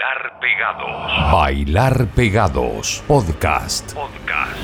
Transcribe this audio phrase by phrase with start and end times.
[0.00, 1.32] Bailar Pegados.
[1.32, 3.04] Bailar Pegados.
[3.06, 3.92] Podcast.
[3.92, 4.56] Podcast.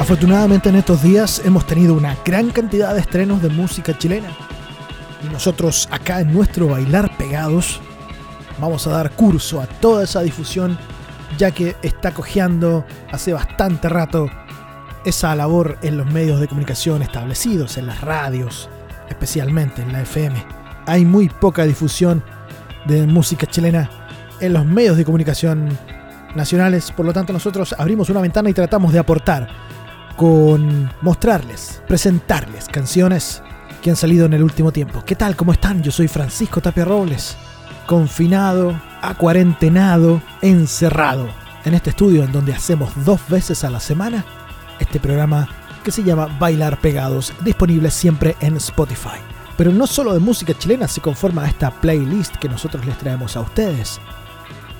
[0.00, 4.28] Afortunadamente en estos días hemos tenido una gran cantidad de estrenos de música chilena.
[5.24, 7.80] Y nosotros acá en nuestro Bailar Pegados
[8.60, 10.78] vamos a dar curso a toda esa difusión
[11.38, 14.30] ya que está cojeando hace bastante rato
[15.04, 18.70] esa labor en los medios de comunicación establecidos, en las radios,
[19.08, 20.42] especialmente en la FM.
[20.86, 22.22] Hay muy poca difusión
[22.86, 23.90] de música chilena
[24.40, 25.68] en los medios de comunicación
[26.34, 29.48] nacionales, por lo tanto nosotros abrimos una ventana y tratamos de aportar
[30.16, 33.42] con mostrarles, presentarles canciones
[33.82, 35.02] que han salido en el último tiempo.
[35.04, 35.36] ¿Qué tal?
[35.36, 35.82] ¿Cómo están?
[35.82, 37.36] Yo soy Francisco Tapia Robles,
[37.86, 41.28] confinado, acuarentenado, encerrado
[41.64, 44.24] en este estudio en donde hacemos dos veces a la semana
[44.78, 45.48] este programa
[45.86, 49.20] que se llama Bailar Pegados, disponible siempre en Spotify.
[49.56, 53.42] Pero no solo de música chilena se conforma esta playlist que nosotros les traemos a
[53.42, 54.00] ustedes.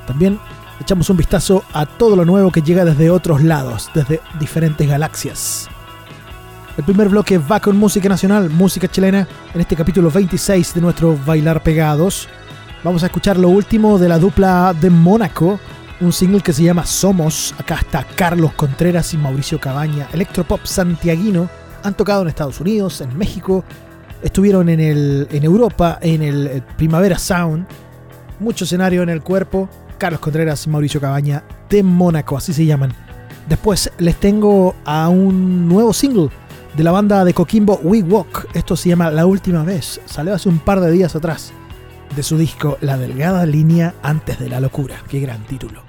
[0.05, 0.41] También
[0.81, 5.69] echamos un vistazo a todo lo nuevo que llega desde otros lados, desde diferentes galaxias.
[6.77, 11.17] El primer bloque va con música nacional, música chilena, en este capítulo 26 de nuestro
[11.25, 12.29] Bailar Pegados.
[12.83, 15.61] Vamos a escuchar lo último de la dupla de Mónaco,
[16.01, 17.55] un single que se llama Somos.
[17.59, 21.49] Acá está Carlos Contreras y Mauricio Cabaña, electropop santiaguino.
[21.83, 23.65] Han tocado en Estados Unidos, en México,
[24.23, 27.67] estuvieron en, el, en Europa, en el Primavera Sound.
[28.41, 29.69] Mucho escenario en el cuerpo.
[29.99, 32.93] Carlos Contreras y Mauricio Cabaña de Mónaco, así se llaman.
[33.49, 36.29] Después les tengo a un nuevo single
[36.77, 38.49] de la banda de Coquimbo We Walk.
[38.55, 40.01] Esto se llama La Última Vez.
[40.05, 41.53] Salió hace un par de días atrás
[42.15, 44.97] de su disco La Delgada Línea Antes de la Locura.
[45.09, 45.86] Qué gran título.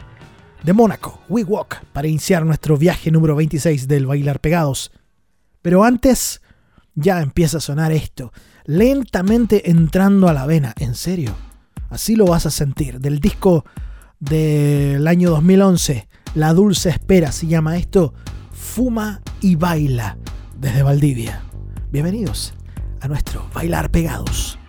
[0.68, 4.92] De Mónaco, We Walk, para iniciar nuestro viaje número 26 del Bailar Pegados.
[5.62, 6.42] Pero antes,
[6.94, 8.34] ya empieza a sonar esto,
[8.66, 11.34] lentamente entrando a la vena, en serio.
[11.90, 13.64] Así lo vas a sentir, del disco
[14.20, 18.14] del año 2011, La Dulce Espera se llama esto,
[18.52, 20.18] Fuma y Baila,
[20.60, 21.44] desde Valdivia.
[21.94, 22.54] Bienvenidos
[23.00, 24.60] a nuestro Bailar Pegados.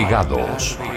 [0.00, 0.89] Bailar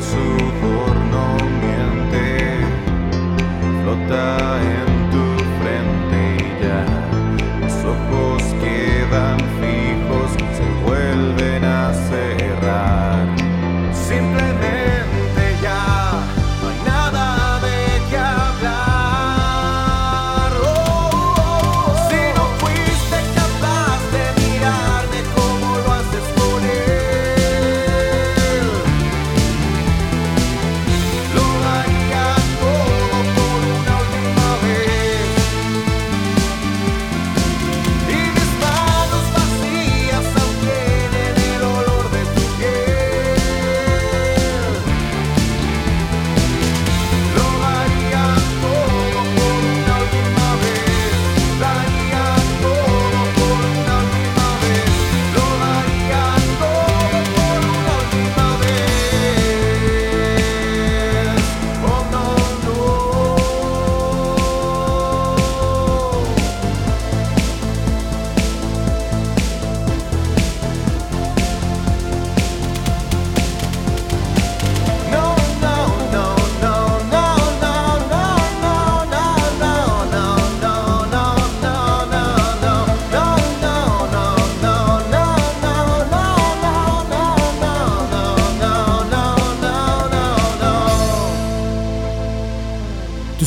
[0.00, 0.47] soon.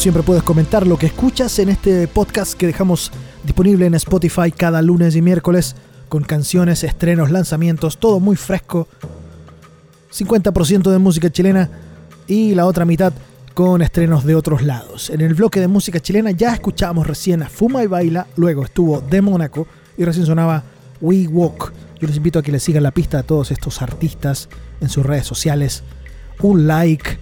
[0.02, 3.12] Siempre puedes comentar lo que escuchas en este podcast que dejamos
[3.44, 5.76] disponible en Spotify cada lunes y miércoles
[6.10, 8.88] con canciones, estrenos, lanzamientos, todo muy fresco.
[10.12, 11.70] 50% de música chilena
[12.26, 13.14] y la otra mitad
[13.54, 15.12] con estrenos de otros lados.
[15.12, 19.02] En el bloque de música chilena ya escuchamos recién a Fuma y Baila, luego estuvo
[19.02, 19.68] De Mónaco
[20.00, 20.64] y recién sonaba
[21.00, 21.74] We Walk.
[22.00, 25.06] Yo les invito a que le sigan la pista a todos estos artistas en sus
[25.06, 25.84] redes sociales.
[26.42, 27.20] Un like,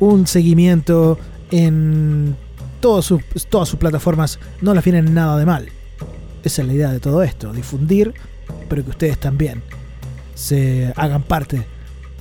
[0.00, 1.16] un seguimiento
[1.50, 2.36] en
[2.80, 3.22] todas sus,
[3.78, 4.38] plataformas.
[4.60, 5.68] No las vienen nada de mal.
[6.44, 8.14] Esa es la idea de todo esto, difundir,
[8.68, 9.62] pero que ustedes también
[10.34, 11.66] se hagan parte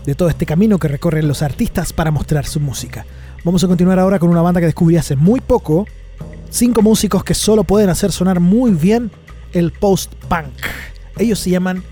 [0.05, 3.05] de todo este camino que recorren los artistas para mostrar su música.
[3.43, 5.87] Vamos a continuar ahora con una banda que descubrí hace muy poco.
[6.49, 9.11] Cinco músicos que solo pueden hacer sonar muy bien
[9.53, 10.53] el post-punk.
[11.17, 11.83] Ellos se llaman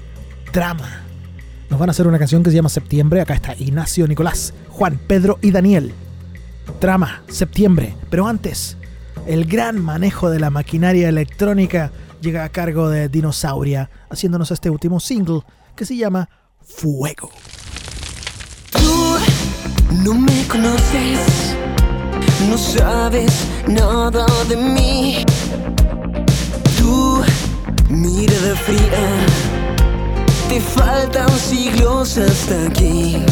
[0.52, 1.04] Trama.
[1.70, 3.22] Nos van a hacer una canción que se llama Septiembre.
[3.22, 5.94] Acá está Ignacio, Nicolás, Juan, Pedro y Daniel.
[6.80, 7.96] Trama, Septiembre.
[8.10, 8.78] Pero antes,
[9.28, 11.92] el gran manejo de la maquinaria electrónica
[12.22, 15.42] llega a cargo de Dinosauria, haciéndonos este último single
[15.76, 16.30] que se llama
[16.62, 17.30] Fuego.
[18.72, 19.18] Tú
[20.04, 21.56] no me conoces,
[22.50, 25.24] no sabes nada de mí.
[26.78, 27.24] Tu
[27.90, 29.26] mirada fría,
[30.50, 33.24] te faltan siglos hasta aquí.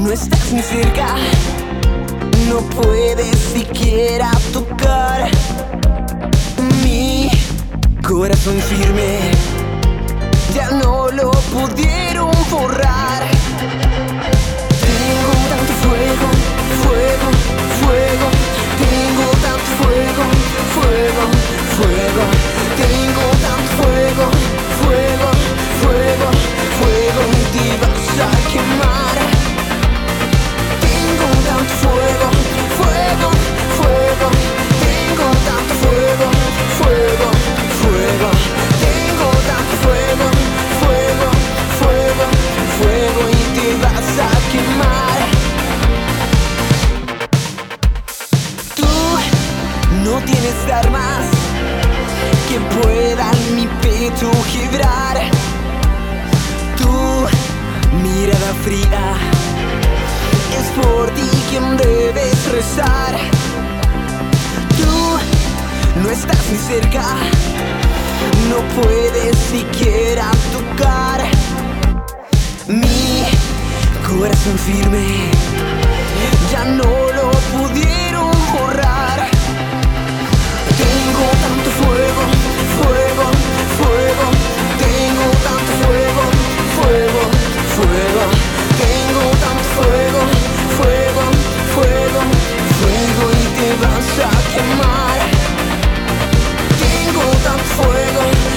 [0.00, 1.14] No estás ni cerca,
[2.48, 5.30] no puedes siquiera tocar
[6.82, 7.30] mi
[8.02, 9.30] corazón firme
[10.54, 13.22] ya no lo pudieron borrar.
[14.80, 16.28] Tengo tanto fuego,
[16.82, 17.28] fuego,
[17.80, 18.26] fuego.
[18.82, 20.24] Tengo tanto fuego,
[20.74, 21.22] fuego,
[21.76, 22.22] fuego.
[22.80, 24.24] Tengo tanto fuego,
[24.80, 25.28] fuego,
[25.82, 26.28] fuego,
[26.78, 27.22] fuego.
[27.52, 29.39] Te vas a quemar.
[50.24, 51.26] Tienes armas
[52.48, 55.09] que puedan mi pecho quebrar.
[62.50, 63.16] Rezar.
[64.76, 67.02] Tú no estás ni cerca,
[68.48, 71.22] no puedes siquiera tocar
[72.66, 73.24] mi
[74.08, 75.30] corazón firme.
[76.50, 76.84] Ya no
[77.18, 79.28] lo pudieron borrar.
[80.82, 82.22] Tengo tanto fuego,
[93.80, 95.18] danza a quemar.
[96.78, 98.49] Tengo tan fuego.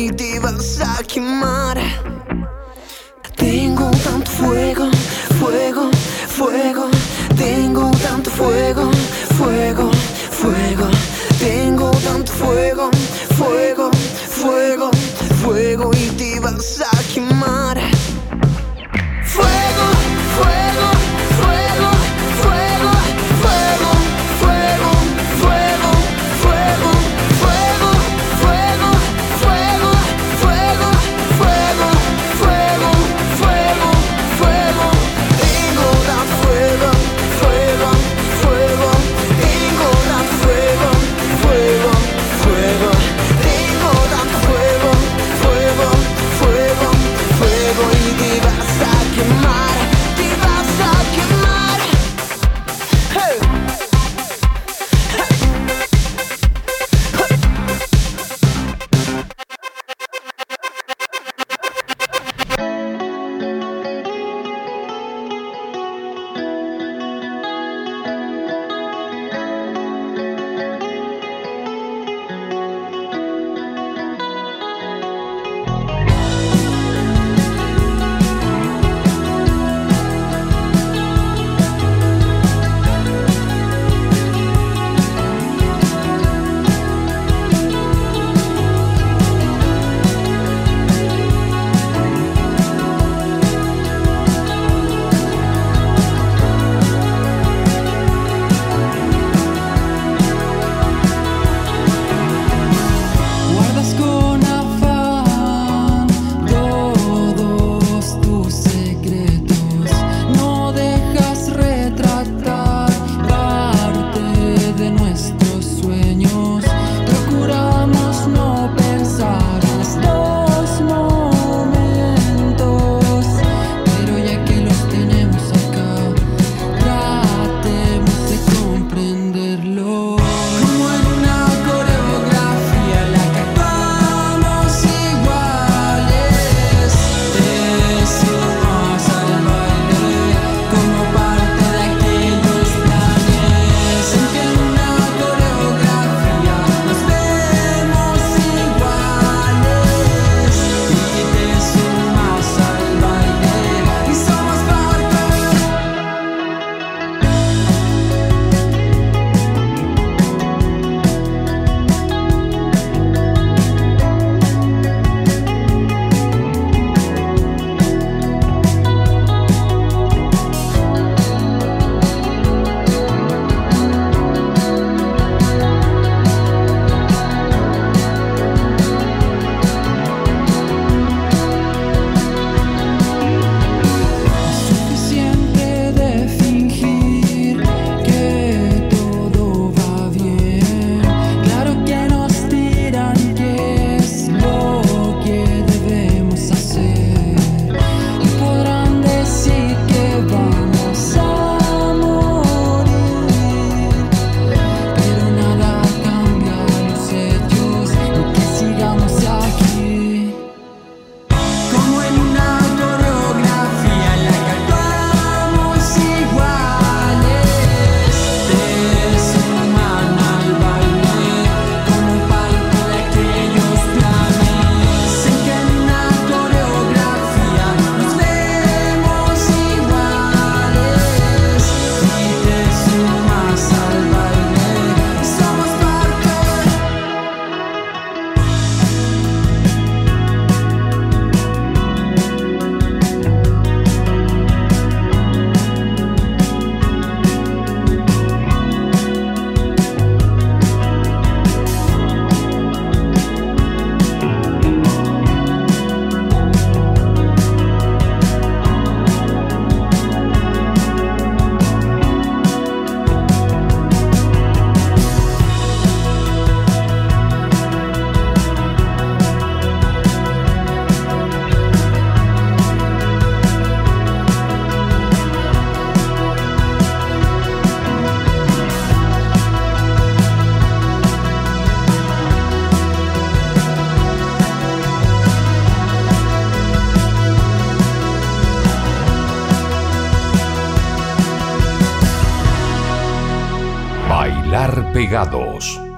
[0.00, 1.69] noite e dançar mais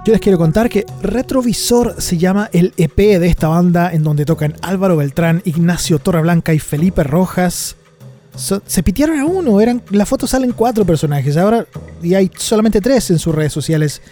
[0.04, 4.24] Yo les quiero contar que Retrovisor se llama el EP de esta banda en donde
[4.24, 7.76] tocan Álvaro Beltrán, Ignacio Torreblanca y Felipe Rojas.
[8.34, 11.66] Se pitearon a uno, eran, la foto salen cuatro personajes, ahora
[12.02, 14.02] y hay solamente tres en sus redes sociales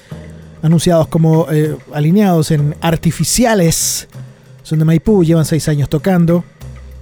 [0.62, 4.06] anunciados como eh, alineados en artificiales.
[4.62, 6.44] Son de Maipú, llevan seis años tocando.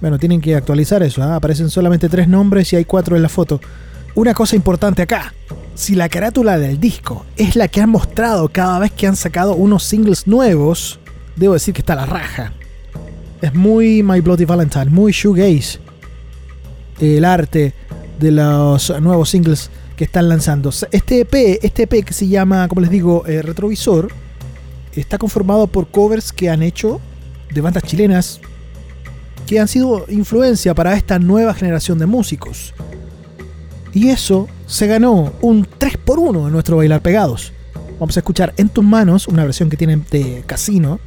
[0.01, 1.35] Bueno, tienen que actualizar eso, ¿ah?
[1.35, 3.61] aparecen solamente tres nombres y hay cuatro en la foto.
[4.19, 5.33] Una cosa importante acá,
[5.75, 9.55] si la carátula del disco es la que han mostrado cada vez que han sacado
[9.55, 10.99] unos singles nuevos,
[11.37, 12.51] debo decir que está la raja.
[13.41, 15.79] Es muy My Bloody Valentine, muy shoegaze.
[16.99, 17.73] El arte
[18.19, 20.69] de los nuevos singles que están lanzando.
[20.91, 24.11] Este EP, este EP que se llama, como les digo, eh, Retrovisor,
[24.97, 26.99] está conformado por covers que han hecho
[27.53, 28.41] de bandas chilenas
[29.47, 32.73] que han sido influencia para esta nueva generación de músicos.
[33.93, 37.53] Y eso se ganó un 3x1 en nuestro Bailar Pegados.
[37.99, 40.99] Vamos a escuchar En tus manos, una versión que tienen de Casino.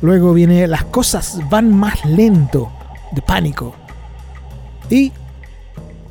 [0.00, 2.70] Luego viene Las cosas van más lento,
[3.12, 3.74] de Pánico.
[4.90, 5.12] Y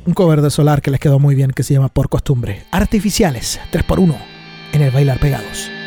[0.06, 2.64] un cover de Solar que les quedó muy bien, que se llama Por Costumbre.
[2.70, 4.16] Artificiales, 3x1
[4.72, 5.77] en el Bailar Pegados.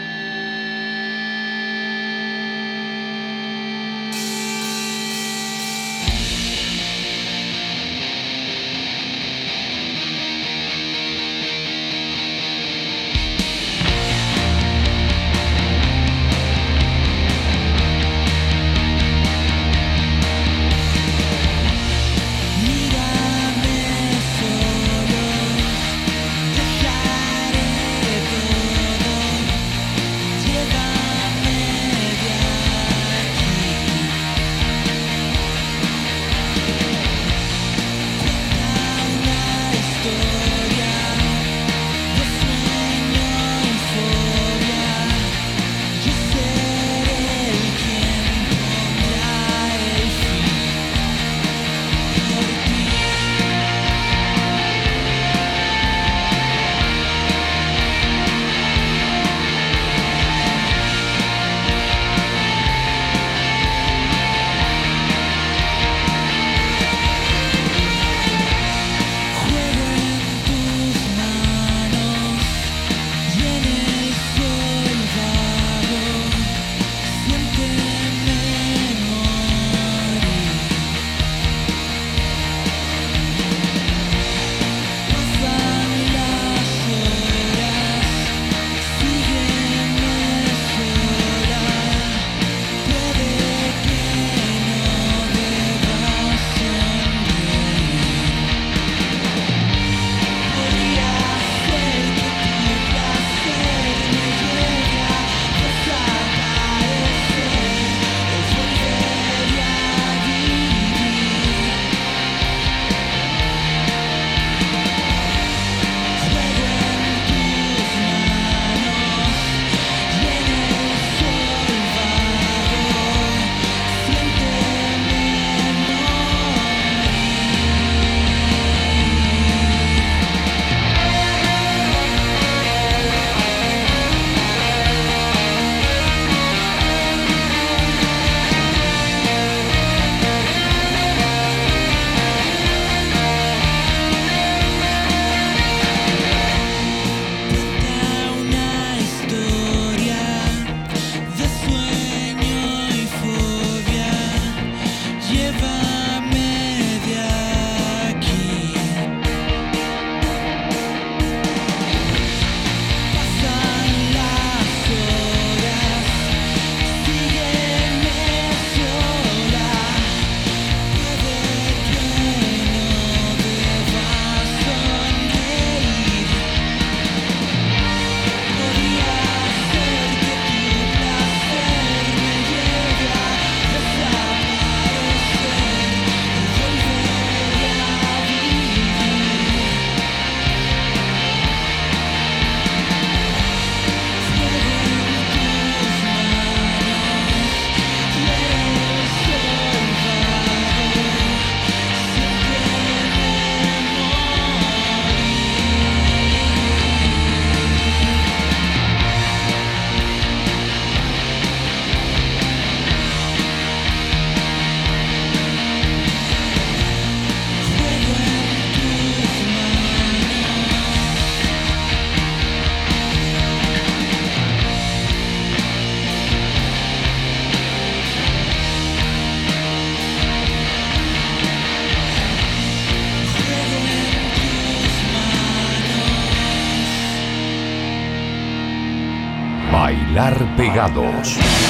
[240.71, 241.60] Pegados.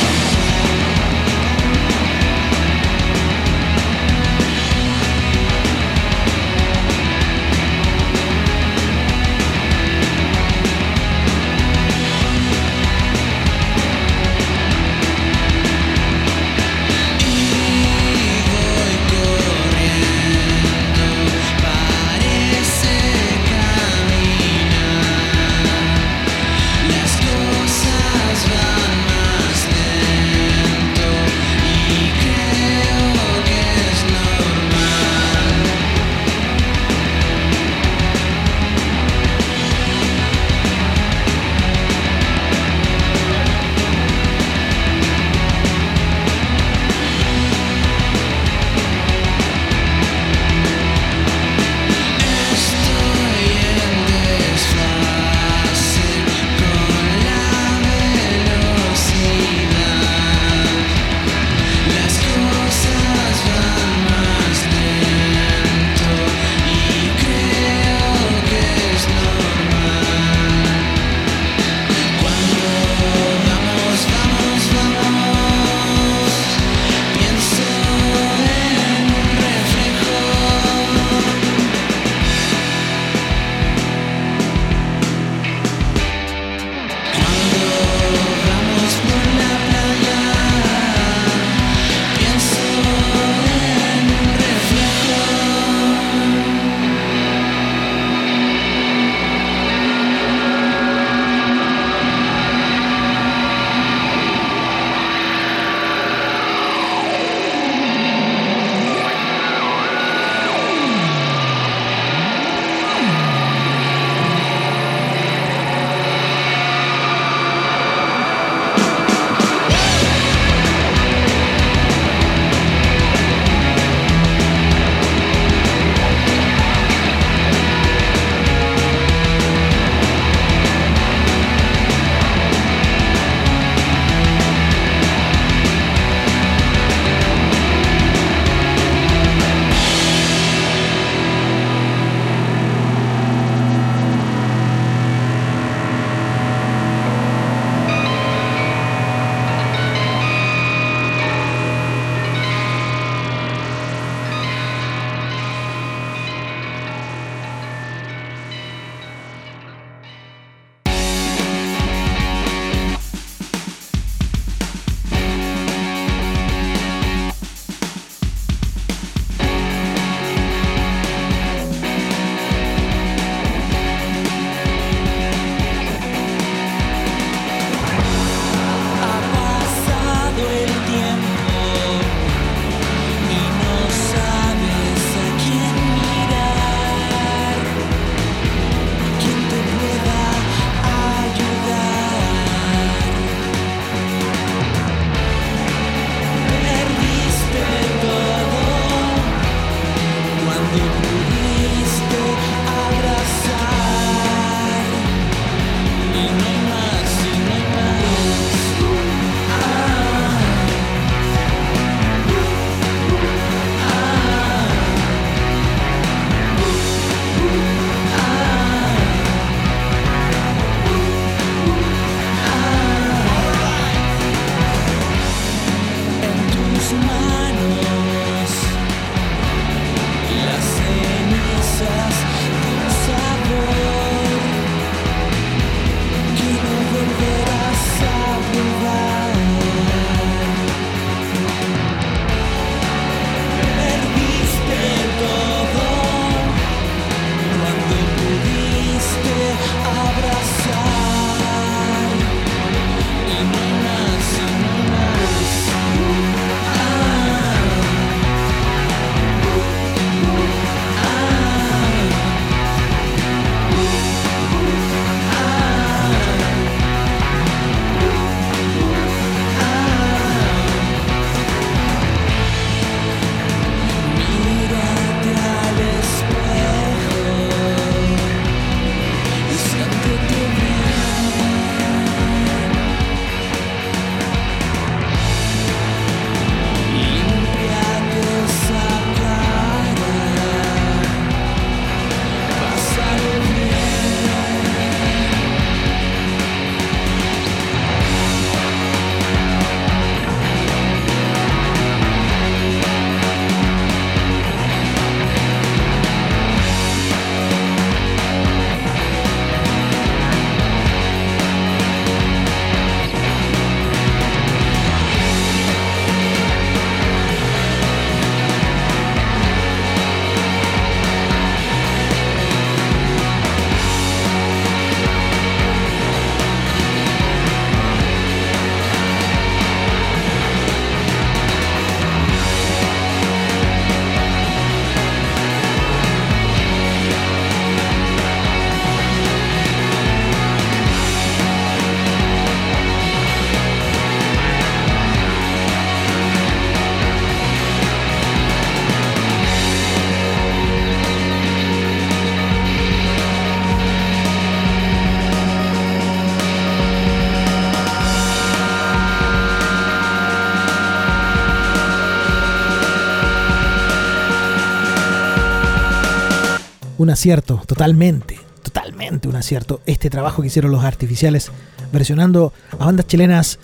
[367.11, 369.81] Acierto, totalmente, totalmente un acierto.
[369.85, 371.51] Este trabajo que hicieron los artificiales
[371.91, 373.59] versionando a bandas chilenas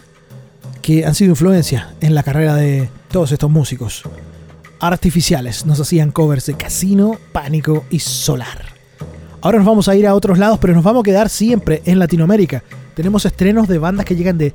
[0.81, 4.03] que han sido influencia en la carrera de todos estos músicos.
[4.79, 8.65] Artificiales nos hacían covers de Casino, Pánico y Solar.
[9.41, 11.99] Ahora nos vamos a ir a otros lados, pero nos vamos a quedar siempre en
[11.99, 12.63] Latinoamérica.
[12.95, 14.53] Tenemos estrenos de bandas que llegan de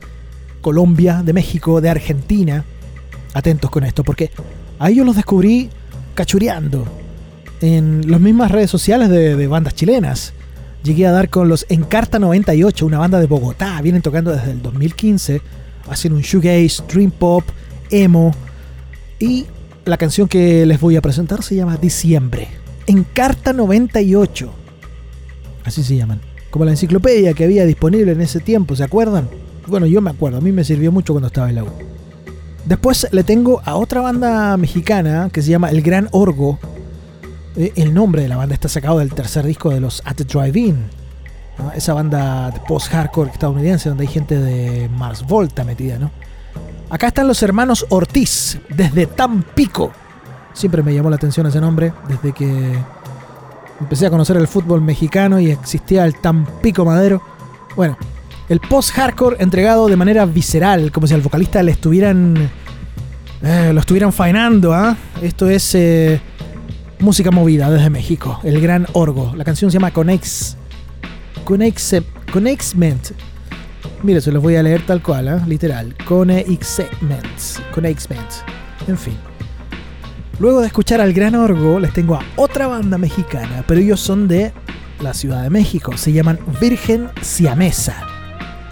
[0.61, 2.65] Colombia, de México, de Argentina.
[3.35, 4.31] Atentos con esto, porque
[4.79, 5.71] ahí yo los descubrí
[6.15, 6.85] cachureando
[7.63, 10.33] en las mismas redes sociales de, bandas chilenas.
[10.83, 13.81] Llegué a dar con los Encarta 98, una banda de Bogotá.
[13.83, 15.41] Vienen tocando desde el 2015.
[15.89, 17.45] Hacen un shoegaze, dream pop,
[17.91, 18.35] emo.
[19.19, 19.47] Y
[19.85, 22.49] la canción que les voy a presentar se llama Diciembre.
[22.87, 24.53] Encarta 98.
[25.65, 26.21] Así se llaman.
[26.51, 29.29] Como la enciclopedia que había disponible en ese tiempo, ¿se acuerdan?
[29.67, 31.69] Bueno, yo me acuerdo, a mí me sirvió mucho cuando estaba en la U.
[32.65, 36.59] Después le tengo a otra banda mexicana que se llama El Gran Orgo.
[37.57, 40.25] Eh, el nombre de la banda está sacado del tercer disco de los At the
[40.25, 41.03] Drive-In.
[41.77, 46.11] Esa banda post-hardcore estadounidense donde hay gente de Mars Volta metida, ¿no?
[46.91, 49.93] Acá están los hermanos Ortiz, desde Tampico.
[50.55, 52.79] Siempre me llamó la atención ese nombre, desde que
[53.81, 57.23] empecé a conocer el fútbol mexicano y existía el Tampico Madero.
[57.77, 57.97] Bueno,
[58.49, 62.51] el post-hardcore entregado de manera visceral, como si al vocalista le estuvieran.
[63.43, 64.97] eh, lo estuvieran faenando, ¿ah?
[65.21, 66.21] Esto es eh,
[67.03, 69.35] música movida desde México, el gran orgo.
[69.37, 70.57] La canción se llama Conex.
[71.45, 71.97] Conex.
[72.33, 73.11] Conexment.
[74.03, 75.45] Mire, se los voy a leer tal cual, ¿ah?
[75.47, 75.95] literal.
[76.07, 77.27] Conexment.
[77.75, 78.31] Conexment.
[78.87, 79.17] En fin.
[80.39, 84.29] Luego de escuchar al Gran Orgo, les tengo a otra banda mexicana, pero ellos son
[84.29, 84.53] de
[85.01, 85.97] la Ciudad de México.
[85.97, 88.07] Se llaman Virgen Siamesa.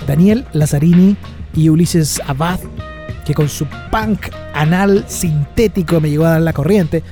[0.06, 1.16] Daniel Lazzarini
[1.54, 2.60] y Ulises Abad,
[3.26, 7.02] que con su punk anal sintético me llegó a dar la corriente,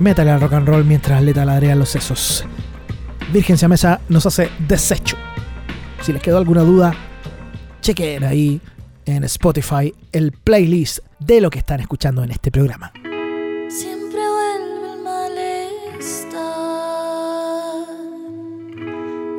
[0.00, 2.44] métale al rock and roll mientras le taladrean los sesos.
[3.32, 5.16] Virgen Siamesa nos hace desecho.
[6.02, 6.94] Si les quedó alguna duda,
[7.80, 8.60] chequen ahí
[9.04, 12.92] en Spotify el playlist de lo que están escuchando en este programa.
[13.68, 16.36] Siempre vuelve el malestar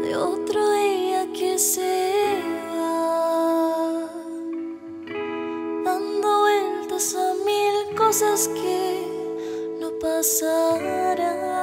[0.01, 2.17] de otro día que se
[5.85, 8.76] dando vueltas a mil cosas que
[10.17, 11.56] no pasarán.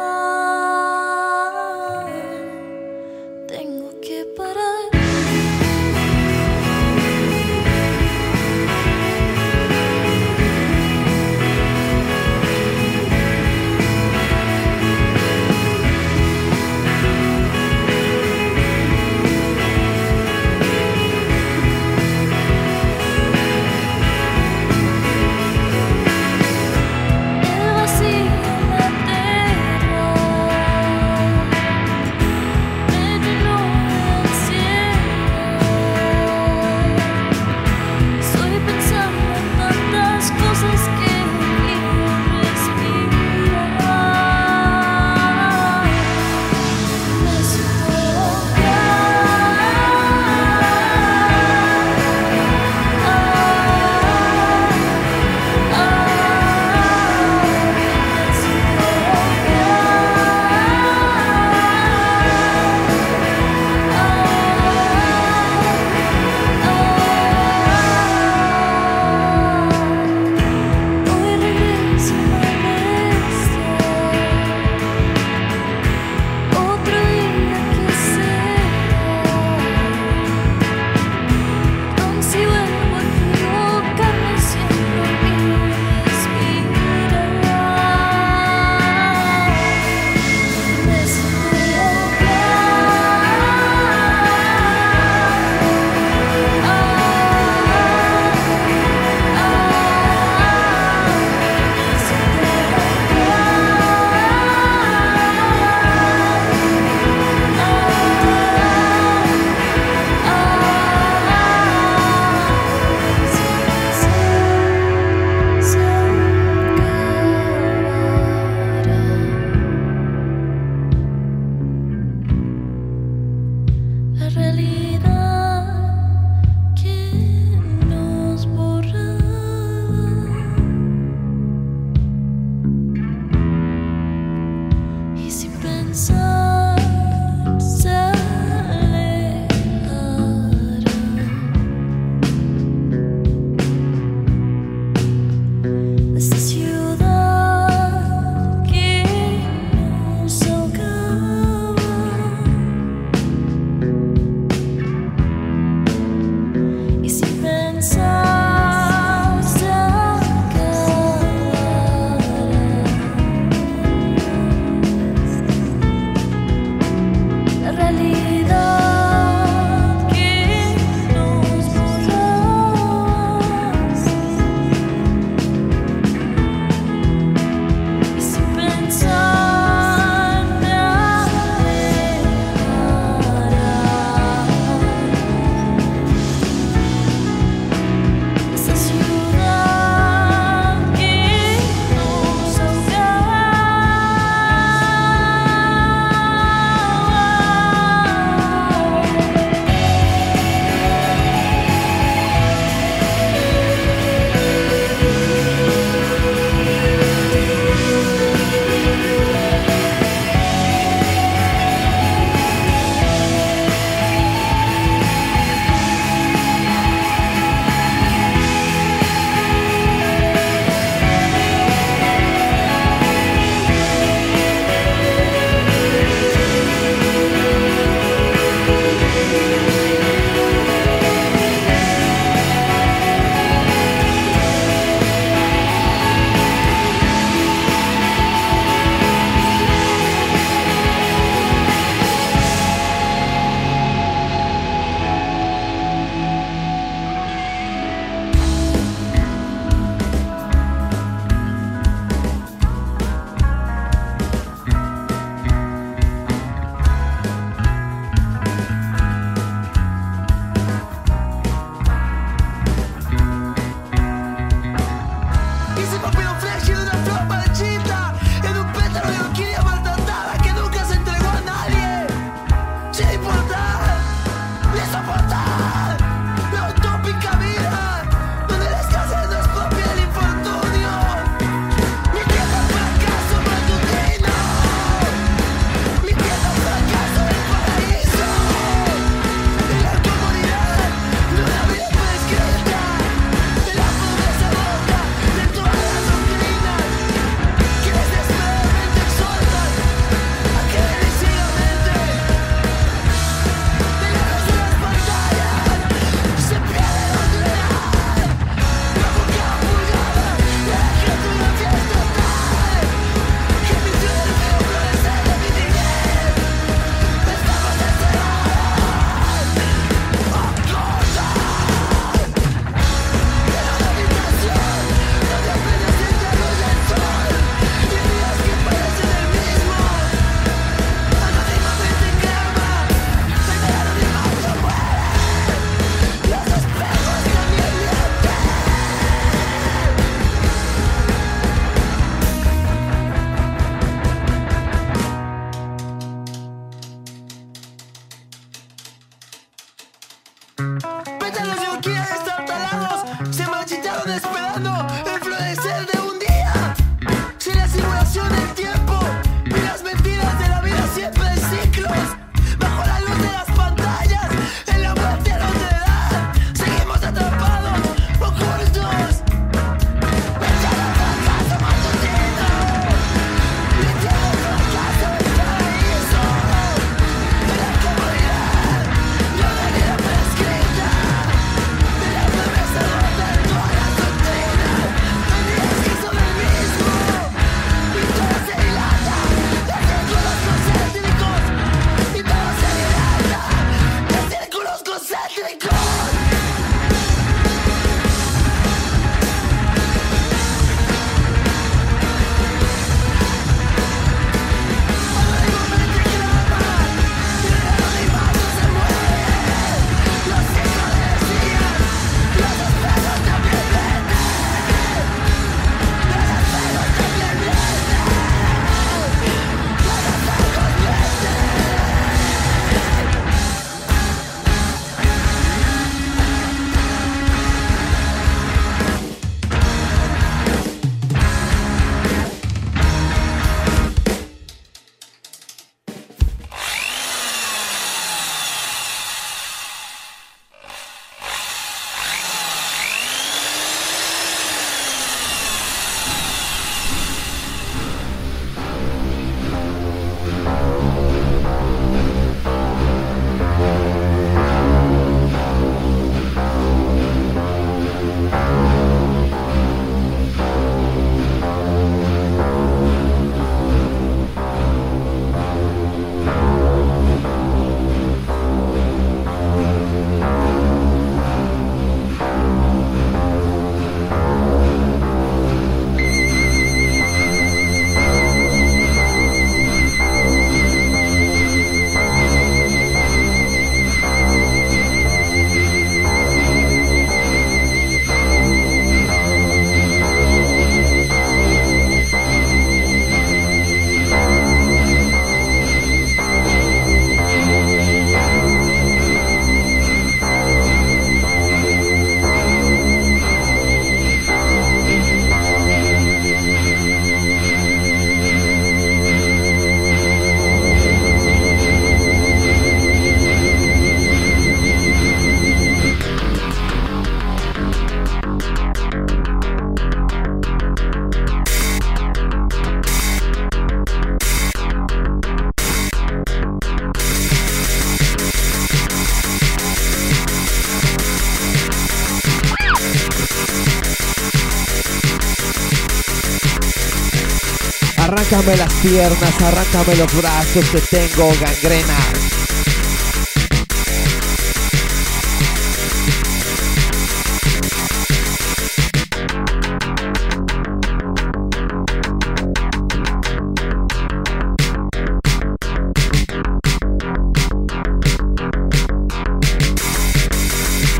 [538.34, 541.96] Arráncame las piernas, arráncame los brazos, que tengo gangrena.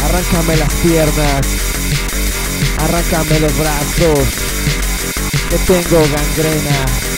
[0.05, 1.47] Arráncame las piernas,
[2.79, 4.29] arráncame los brazos,
[5.51, 7.14] que tengo gangrena.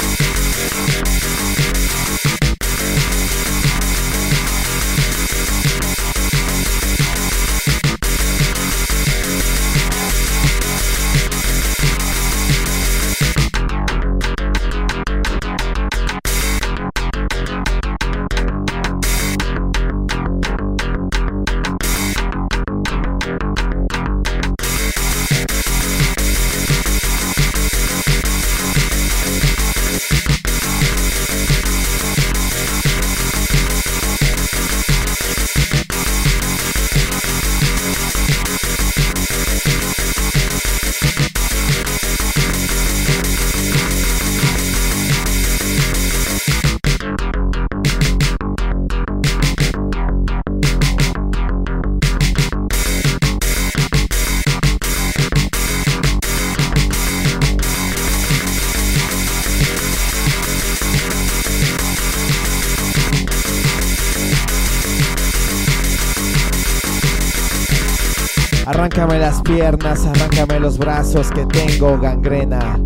[69.19, 72.79] las piernas, arráncame los brazos que tengo gangrena.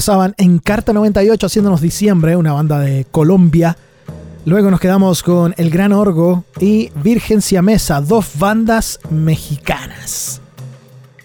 [0.00, 3.76] Pasaban en Carta 98 haciéndonos diciembre, una banda de Colombia.
[4.46, 10.40] Luego nos quedamos con El Gran Orgo y Virgen Siamesa, dos bandas mexicanas.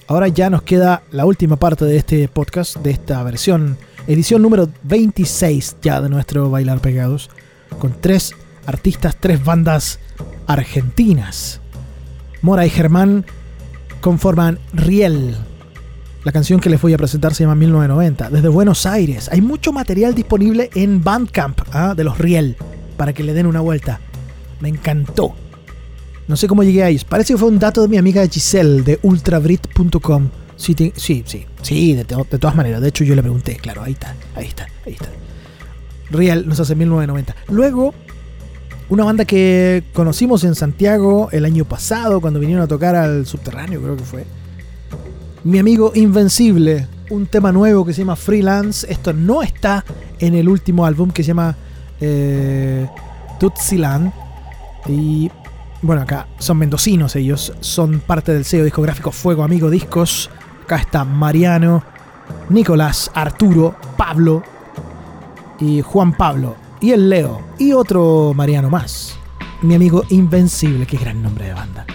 [0.07, 4.67] Ahora ya nos queda la última parte de este podcast, de esta versión, edición número
[4.83, 7.29] 26 ya de nuestro Bailar Pegados,
[7.79, 8.33] con tres
[8.65, 9.99] artistas, tres bandas
[10.47, 11.61] argentinas.
[12.41, 13.25] Mora y Germán
[14.01, 15.37] conforman Riel.
[16.25, 19.29] La canción que les voy a presentar se llama 1990, desde Buenos Aires.
[19.31, 21.93] Hay mucho material disponible en Bandcamp ¿ah?
[21.95, 22.57] de los Riel,
[22.97, 23.99] para que le den una vuelta.
[24.59, 25.35] Me encantó.
[26.27, 27.05] No sé cómo llegué a ellos.
[27.05, 30.29] Parece que fue un dato de mi amiga Giselle de ultravrit.com.
[30.57, 31.23] Sí, sí,
[31.61, 32.81] sí, de, to- de todas maneras.
[32.81, 35.09] De hecho, yo le pregunté, claro, ahí está, ahí está, ahí está.
[36.09, 37.35] Real nos hace 1990.
[37.49, 37.93] Luego,
[38.89, 43.79] una banda que conocimos en Santiago el año pasado, cuando vinieron a tocar al subterráneo,
[43.81, 44.25] creo que fue.
[45.45, 48.91] Mi amigo Invencible, un tema nuevo que se llama Freelance.
[48.91, 49.85] Esto no está
[50.17, 51.55] en el último álbum que se llama
[52.01, 52.89] eh.
[54.87, 55.29] Y
[55.83, 60.31] bueno, acá son mendocinos ellos, son parte del sello discográfico Fuego Amigo Discos.
[60.63, 61.83] Acá está Mariano,
[62.49, 64.41] Nicolás, Arturo, Pablo
[65.59, 69.15] y Juan Pablo y el Leo y otro Mariano más.
[69.61, 71.85] Mi amigo Invencible, qué gran nombre de banda.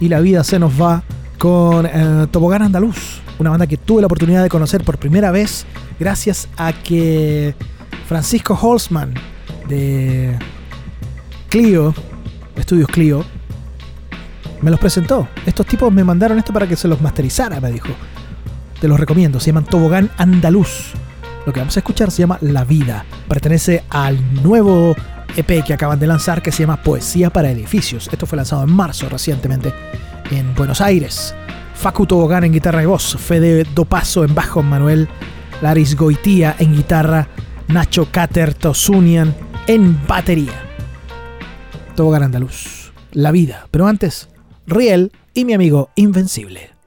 [0.00, 1.04] Y la vida se nos va
[1.40, 5.64] con eh, Tobogán Andaluz, una banda que tuve la oportunidad de conocer por primera vez
[5.98, 7.54] gracias a que
[8.06, 9.14] Francisco Holzman
[9.66, 10.38] de
[11.48, 11.94] Clio,
[12.56, 13.24] Estudios Clio,
[14.60, 15.28] me los presentó.
[15.46, 17.88] Estos tipos me mandaron esto para que se los masterizara, me dijo.
[18.78, 20.92] Te los recomiendo, se llaman Tobogán Andaluz.
[21.46, 23.06] Lo que vamos a escuchar se llama La Vida.
[23.28, 24.94] Pertenece al nuevo
[25.34, 28.10] EP que acaban de lanzar que se llama Poesía para Edificios.
[28.12, 29.72] Esto fue lanzado en marzo recientemente
[30.30, 31.34] en Buenos Aires.
[31.74, 35.08] Facu Tobogán en guitarra y voz, Fede Dopaso en bajo, Manuel
[35.62, 37.28] Laris Goitía en guitarra,
[37.68, 39.34] Nacho Cater Tosunian
[39.66, 40.62] en batería.
[41.94, 42.92] Tobogán Andaluz.
[43.12, 43.66] La vida.
[43.70, 44.28] Pero antes,
[44.66, 46.79] Riel y mi amigo Invencible.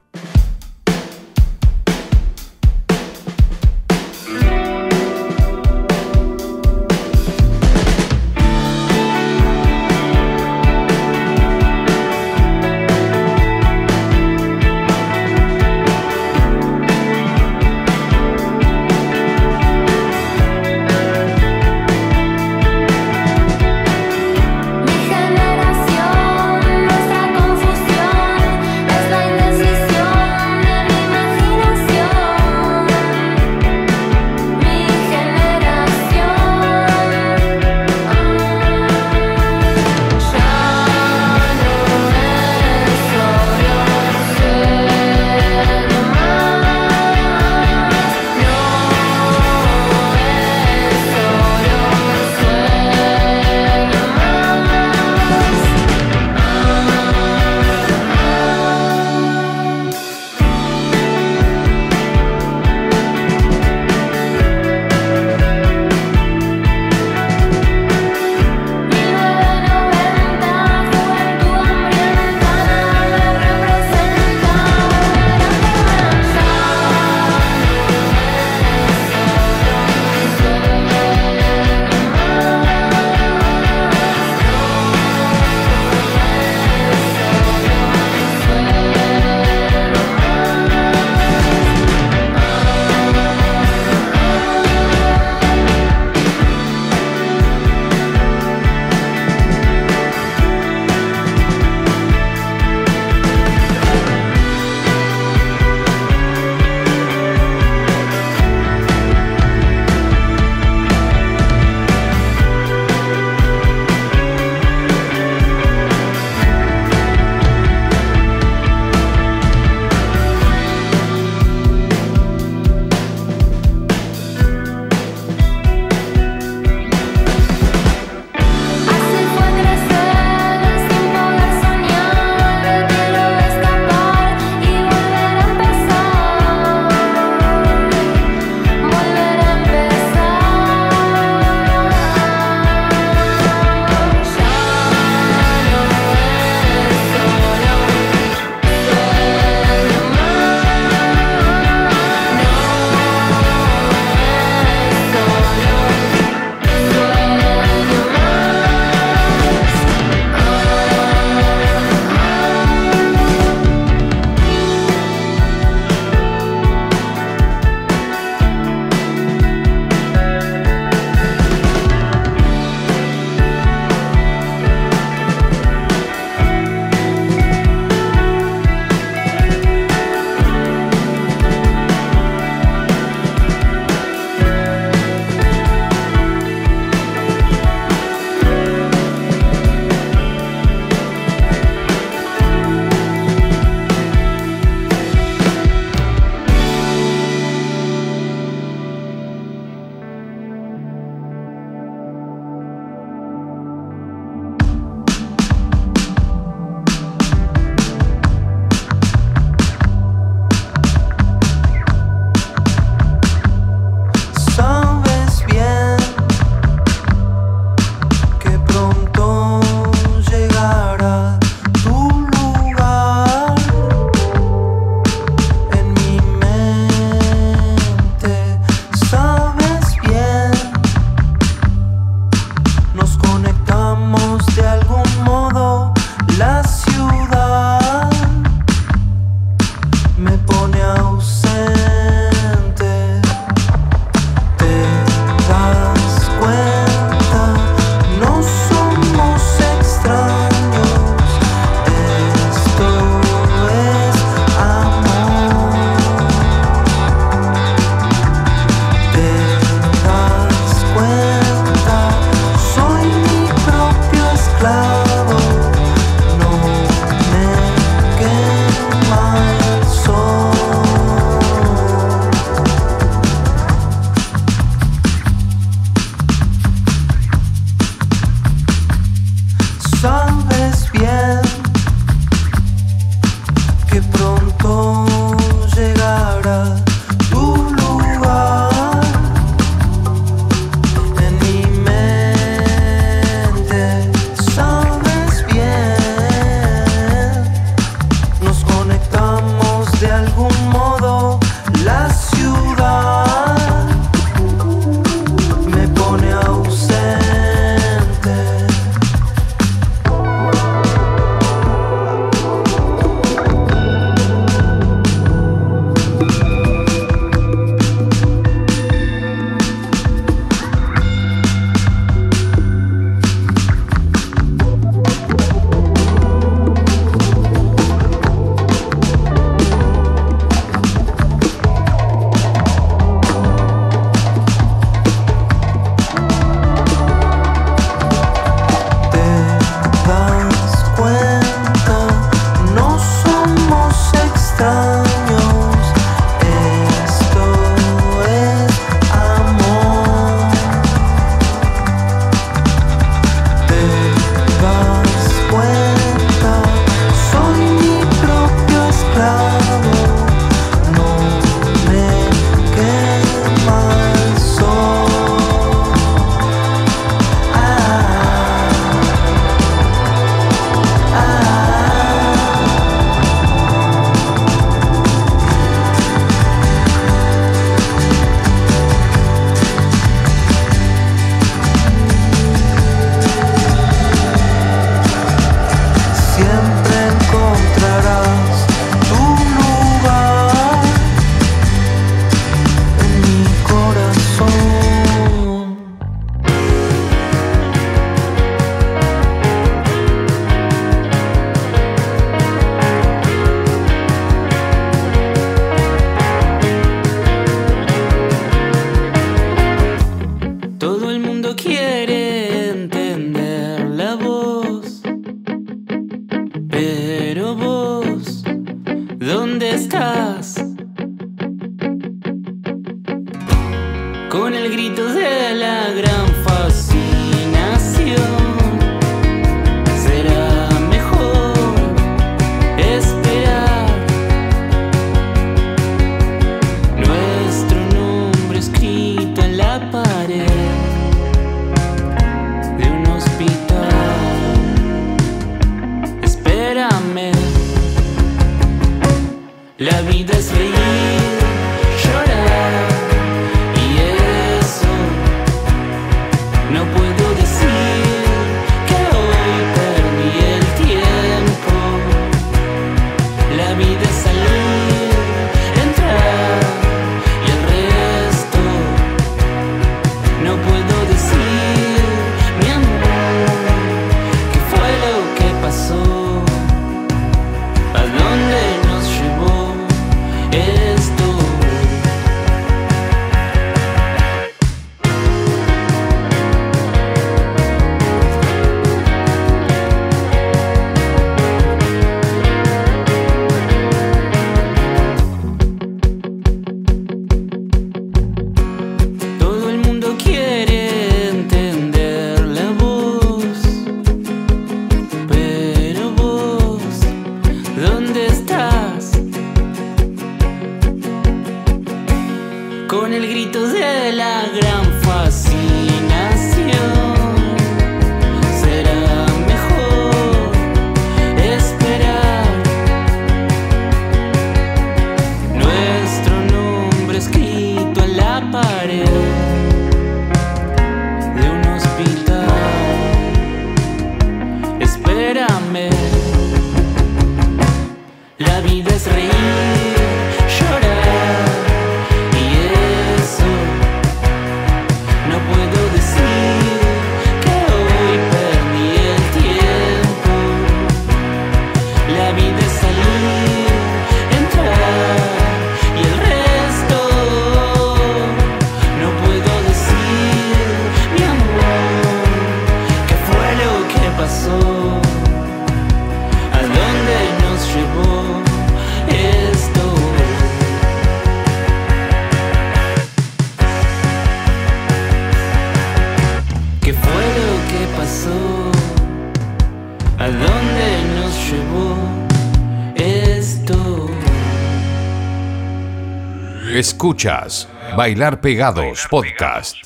[587.04, 589.76] Escuchas Bailar Pegados Podcast.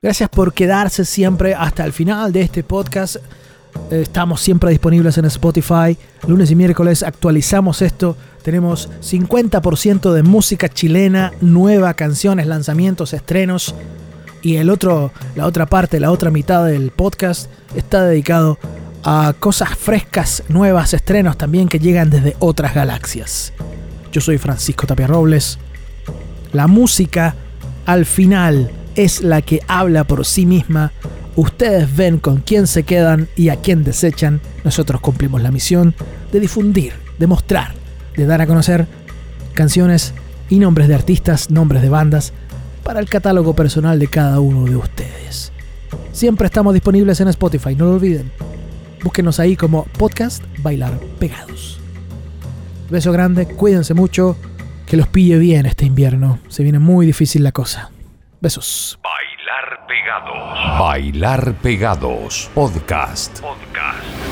[0.00, 3.16] Gracias por quedarse siempre hasta el final de este podcast.
[3.90, 5.98] Eh, Estamos siempre disponibles en Spotify.
[6.28, 8.16] Lunes y miércoles actualizamos esto.
[8.44, 13.74] Tenemos 50% de música chilena, nueva, canciones, lanzamientos, estrenos.
[14.40, 18.58] Y el otro, la otra parte, la otra mitad del podcast está dedicado
[19.02, 23.52] a cosas frescas, nuevas, estrenos también que llegan desde otras galaxias.
[24.12, 25.58] Yo soy Francisco Tapia Robles.
[26.52, 27.34] La música
[27.86, 30.92] al final es la que habla por sí misma.
[31.36, 34.40] Ustedes ven con quién se quedan y a quién desechan.
[34.64, 35.94] Nosotros cumplimos la misión
[36.32, 37.74] de difundir, de mostrar,
[38.16, 38.86] de dar a conocer
[39.54, 40.14] canciones
[40.48, 42.32] y nombres de artistas, nombres de bandas
[42.82, 45.52] para el catálogo personal de cada uno de ustedes.
[46.12, 48.30] Siempre estamos disponibles en Spotify, no lo olviden.
[49.04, 51.78] Búsquenos ahí como podcast Bailar Pegados.
[52.90, 54.36] Beso grande, cuídense mucho,
[54.88, 56.38] que los pille bien este invierno.
[56.48, 57.90] Se viene muy difícil la cosa.
[58.40, 58.98] Besos.
[59.02, 60.78] Bailar Pegados.
[60.80, 63.40] Bailar Pegados Podcast.
[63.40, 64.27] Podcast.